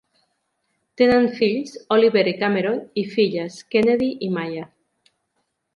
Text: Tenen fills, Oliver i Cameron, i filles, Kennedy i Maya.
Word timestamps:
Tenen 1.01 1.27
fills, 1.35 1.75
Oliver 1.97 2.25
i 2.33 2.33
Cameron, 2.41 2.81
i 3.03 3.07
filles, 3.13 3.61
Kennedy 3.77 4.13
i 4.29 4.33
Maya. 4.39 4.71